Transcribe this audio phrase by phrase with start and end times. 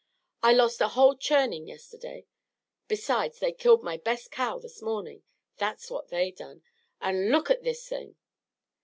[0.41, 2.25] I lost a whole churnin' yesterday.
[2.87, 5.21] Besides, they killed my best cow this mornin',
[5.57, 6.63] that's what they done.
[6.99, 8.15] And lookit this thing!"